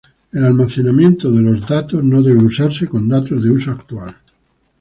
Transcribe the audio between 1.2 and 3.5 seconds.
de los datos no debe usarse con datos